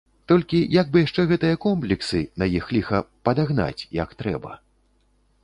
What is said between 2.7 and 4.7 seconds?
ліха, падагнаць, як трэба.